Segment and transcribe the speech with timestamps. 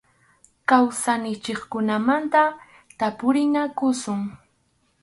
[0.69, 2.41] Kawsayninchikkunamanta
[2.97, 4.21] tapurinakusun.